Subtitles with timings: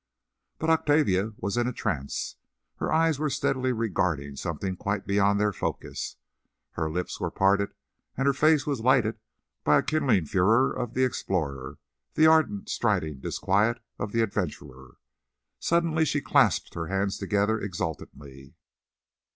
[0.57, 2.37] But Octavia was in a trance.
[2.77, 6.15] Her eyes were steadily regarding something quite beyond their focus.
[6.71, 7.75] Her lips were parted,
[8.17, 9.19] and her face was lighted
[9.63, 11.77] by the kindling furor of the explorer,
[12.15, 14.97] the ardent, stirring disquiet of the adventurer.
[15.59, 18.55] Suddenly she clasped her hands together exultantly.